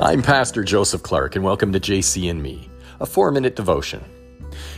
I'm 0.00 0.22
Pastor 0.22 0.62
Joseph 0.62 1.02
Clark, 1.02 1.34
and 1.34 1.44
welcome 1.44 1.72
to 1.72 1.80
JC 1.80 2.30
and 2.30 2.40
Me, 2.40 2.70
a 3.00 3.04
four 3.04 3.32
minute 3.32 3.56
devotion. 3.56 4.04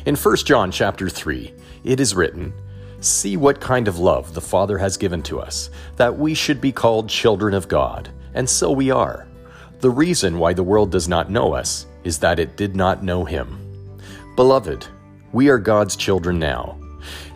In 0.07 0.17
1 0.17 0.37
John 0.47 0.71
chapter 0.73 1.11
3, 1.11 1.53
it 1.85 2.01
is 2.01 2.15
written, 2.15 2.55
See 3.01 3.37
what 3.37 3.61
kind 3.61 3.87
of 3.87 3.99
love 3.99 4.33
the 4.33 4.41
Father 4.41 4.79
has 4.79 4.97
given 4.97 5.23
to 5.25 5.39
us, 5.39 5.69
that 5.97 6.17
we 6.17 6.33
should 6.33 6.59
be 6.59 6.73
called 6.73 7.11
children 7.11 7.53
of 7.53 7.69
God, 7.69 8.09
and 8.33 8.49
so 8.49 8.71
we 8.71 8.91
are. 8.91 9.29
The 9.81 9.91
reason 9.91 10.39
why 10.39 10.55
the 10.55 10.63
world 10.63 10.91
does 10.91 11.07
not 11.07 11.31
know 11.31 11.53
us 11.53 11.85
is 12.03 12.19
that 12.21 12.39
it 12.39 12.57
did 12.57 12.75
not 12.75 13.05
know 13.05 13.27
Him. 13.27 14.01
Beloved, 14.37 14.87
we 15.33 15.51
are 15.51 15.59
God's 15.59 15.97
children 15.97 16.39
now, 16.39 16.81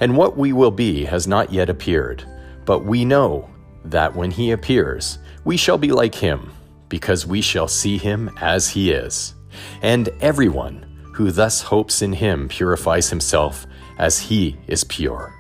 and 0.00 0.16
what 0.16 0.38
we 0.38 0.54
will 0.54 0.70
be 0.70 1.04
has 1.04 1.26
not 1.26 1.52
yet 1.52 1.68
appeared, 1.68 2.24
but 2.64 2.86
we 2.86 3.04
know 3.04 3.50
that 3.84 4.16
when 4.16 4.30
He 4.30 4.52
appears, 4.52 5.18
we 5.44 5.58
shall 5.58 5.76
be 5.76 5.92
like 5.92 6.14
Him 6.14 6.50
because 6.94 7.26
we 7.26 7.40
shall 7.40 7.66
see 7.66 7.98
him 7.98 8.30
as 8.40 8.68
he 8.68 8.92
is. 8.92 9.34
And 9.82 10.10
everyone 10.20 10.86
who 11.14 11.32
thus 11.32 11.60
hopes 11.60 12.02
in 12.02 12.12
him 12.12 12.46
purifies 12.46 13.10
himself 13.10 13.66
as 13.98 14.20
he 14.20 14.56
is 14.68 14.84
pure. 14.84 15.34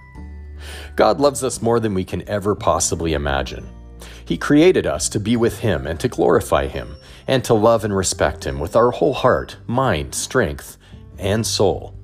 God 0.96 1.20
loves 1.20 1.44
us 1.44 1.62
more 1.62 1.78
than 1.78 1.94
we 1.94 2.02
can 2.02 2.28
ever 2.28 2.56
possibly 2.56 3.12
imagine. 3.12 3.64
He 4.24 4.36
created 4.36 4.84
us 4.84 5.08
to 5.10 5.20
be 5.20 5.36
with 5.36 5.60
Him 5.60 5.86
and 5.86 6.00
to 6.00 6.08
glorify 6.08 6.66
Him, 6.66 6.96
and 7.28 7.44
to 7.44 7.54
love 7.54 7.84
and 7.84 7.94
respect 7.94 8.44
Him 8.44 8.58
with 8.58 8.74
our 8.74 8.90
whole 8.90 9.14
heart, 9.14 9.56
mind, 9.68 10.12
strength, 10.12 10.76
and 11.20 11.46
soul. 11.46 11.94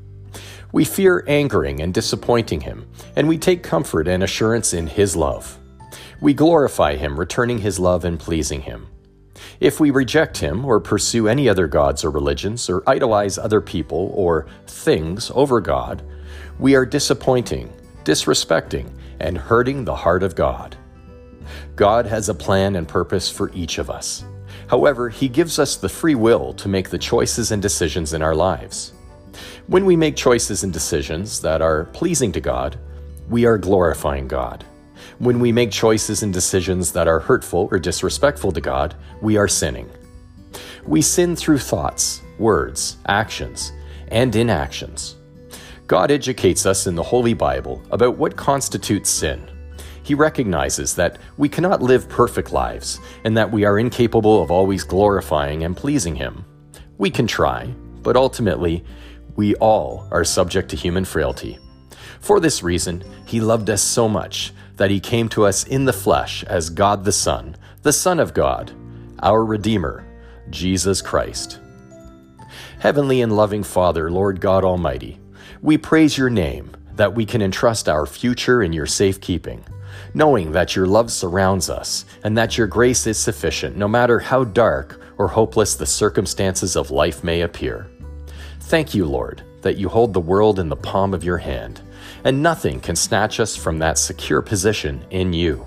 We 0.70 0.84
fear 0.84 1.24
angering 1.26 1.80
and 1.80 1.92
disappointing 1.92 2.60
Him, 2.60 2.86
and 3.16 3.26
we 3.26 3.36
take 3.36 3.64
comfort 3.64 4.06
and 4.06 4.22
assurance 4.22 4.72
in 4.74 4.86
His 4.86 5.16
love. 5.16 5.58
We 6.20 6.34
glorify 6.34 6.96
Him, 6.96 7.18
returning 7.18 7.58
His 7.58 7.80
love 7.80 8.04
and 8.04 8.20
pleasing 8.20 8.60
Him. 8.60 8.86
If 9.60 9.80
we 9.80 9.90
reject 9.90 10.38
him 10.38 10.64
or 10.64 10.80
pursue 10.80 11.28
any 11.28 11.48
other 11.48 11.66
gods 11.66 12.04
or 12.04 12.10
religions 12.10 12.68
or 12.68 12.82
idolize 12.86 13.38
other 13.38 13.60
people 13.60 14.12
or 14.14 14.46
things 14.66 15.30
over 15.34 15.60
God, 15.60 16.02
we 16.58 16.74
are 16.74 16.86
disappointing, 16.86 17.72
disrespecting, 18.04 18.90
and 19.18 19.36
hurting 19.36 19.84
the 19.84 19.94
heart 19.94 20.22
of 20.22 20.34
God. 20.34 20.76
God 21.76 22.06
has 22.06 22.28
a 22.28 22.34
plan 22.34 22.76
and 22.76 22.86
purpose 22.86 23.30
for 23.30 23.50
each 23.54 23.78
of 23.78 23.90
us. 23.90 24.24
However, 24.68 25.08
He 25.08 25.28
gives 25.28 25.58
us 25.58 25.76
the 25.76 25.88
free 25.88 26.14
will 26.14 26.52
to 26.54 26.68
make 26.68 26.90
the 26.90 26.98
choices 26.98 27.50
and 27.50 27.60
decisions 27.60 28.12
in 28.12 28.22
our 28.22 28.34
lives. 28.34 28.92
When 29.66 29.84
we 29.84 29.96
make 29.96 30.16
choices 30.16 30.64
and 30.64 30.72
decisions 30.72 31.40
that 31.40 31.62
are 31.62 31.84
pleasing 31.86 32.32
to 32.32 32.40
God, 32.40 32.78
we 33.28 33.44
are 33.46 33.58
glorifying 33.58 34.28
God. 34.28 34.64
When 35.18 35.40
we 35.40 35.52
make 35.52 35.70
choices 35.70 36.22
and 36.22 36.32
decisions 36.32 36.92
that 36.92 37.08
are 37.08 37.20
hurtful 37.20 37.68
or 37.70 37.78
disrespectful 37.78 38.52
to 38.52 38.60
God, 38.60 38.94
we 39.20 39.36
are 39.36 39.48
sinning. 39.48 39.90
We 40.86 41.02
sin 41.02 41.36
through 41.36 41.58
thoughts, 41.58 42.22
words, 42.38 42.96
actions, 43.06 43.72
and 44.08 44.34
inactions. 44.34 45.16
God 45.86 46.10
educates 46.10 46.66
us 46.66 46.86
in 46.86 46.94
the 46.94 47.02
Holy 47.02 47.34
Bible 47.34 47.82
about 47.90 48.16
what 48.16 48.36
constitutes 48.36 49.10
sin. 49.10 49.48
He 50.02 50.14
recognizes 50.14 50.94
that 50.94 51.18
we 51.36 51.48
cannot 51.48 51.82
live 51.82 52.08
perfect 52.08 52.52
lives 52.52 52.98
and 53.24 53.36
that 53.36 53.50
we 53.50 53.64
are 53.64 53.78
incapable 53.78 54.42
of 54.42 54.50
always 54.50 54.84
glorifying 54.84 55.64
and 55.64 55.76
pleasing 55.76 56.14
Him. 56.14 56.44
We 56.98 57.10
can 57.10 57.26
try, 57.26 57.66
but 58.02 58.16
ultimately, 58.16 58.84
we 59.36 59.54
all 59.56 60.08
are 60.10 60.24
subject 60.24 60.68
to 60.70 60.76
human 60.76 61.04
frailty. 61.04 61.58
For 62.20 62.40
this 62.40 62.62
reason, 62.62 63.04
He 63.26 63.40
loved 63.40 63.70
us 63.70 63.82
so 63.82 64.08
much 64.08 64.52
that 64.80 64.90
he 64.90 64.98
came 64.98 65.28
to 65.28 65.44
us 65.44 65.64
in 65.64 65.84
the 65.84 65.92
flesh 65.92 66.42
as 66.44 66.70
God 66.70 67.04
the 67.04 67.12
Son, 67.12 67.54
the 67.82 67.92
Son 67.92 68.18
of 68.18 68.32
God, 68.32 68.72
our 69.22 69.44
Redeemer, 69.44 70.06
Jesus 70.48 71.02
Christ. 71.02 71.60
Heavenly 72.78 73.20
and 73.20 73.36
loving 73.36 73.62
Father, 73.62 74.10
Lord 74.10 74.40
God 74.40 74.64
Almighty, 74.64 75.20
we 75.60 75.76
praise 75.76 76.16
your 76.16 76.30
name 76.30 76.70
that 76.94 77.14
we 77.14 77.26
can 77.26 77.42
entrust 77.42 77.90
our 77.90 78.06
future 78.06 78.62
in 78.62 78.72
your 78.72 78.86
safekeeping, 78.86 79.62
knowing 80.14 80.52
that 80.52 80.74
your 80.74 80.86
love 80.86 81.12
surrounds 81.12 81.68
us 81.68 82.06
and 82.24 82.38
that 82.38 82.56
your 82.56 82.66
grace 82.66 83.06
is 83.06 83.18
sufficient 83.18 83.76
no 83.76 83.86
matter 83.86 84.18
how 84.18 84.44
dark 84.44 84.98
or 85.18 85.28
hopeless 85.28 85.74
the 85.74 85.84
circumstances 85.84 86.74
of 86.74 86.90
life 86.90 87.22
may 87.22 87.42
appear. 87.42 87.86
Thank 88.60 88.94
you, 88.94 89.04
Lord, 89.04 89.42
that 89.62 89.76
you 89.76 89.88
hold 89.88 90.12
the 90.12 90.20
world 90.20 90.58
in 90.58 90.68
the 90.68 90.76
palm 90.76 91.14
of 91.14 91.24
your 91.24 91.38
hand 91.38 91.80
and 92.24 92.42
nothing 92.42 92.80
can 92.80 92.96
snatch 92.96 93.40
us 93.40 93.56
from 93.56 93.78
that 93.78 93.98
secure 93.98 94.42
position 94.42 95.04
in 95.10 95.32
you. 95.32 95.66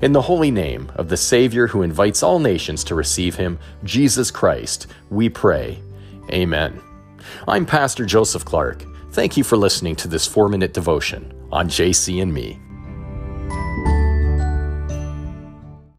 In 0.00 0.12
the 0.12 0.22
holy 0.22 0.50
name 0.50 0.90
of 0.96 1.08
the 1.08 1.16
Savior 1.16 1.66
who 1.66 1.82
invites 1.82 2.22
all 2.22 2.38
nations 2.38 2.82
to 2.84 2.94
receive 2.94 3.34
him, 3.34 3.58
Jesus 3.84 4.30
Christ, 4.30 4.86
we 5.10 5.28
pray. 5.28 5.82
Amen. 6.30 6.80
I'm 7.46 7.66
Pastor 7.66 8.04
Joseph 8.04 8.44
Clark. 8.44 8.84
Thank 9.12 9.36
you 9.36 9.44
for 9.44 9.56
listening 9.56 9.96
to 9.96 10.08
this 10.08 10.26
four 10.26 10.48
minute 10.48 10.72
devotion 10.72 11.32
on 11.52 11.68
JC 11.68 12.22
and 12.22 12.32
Me. 12.32 12.58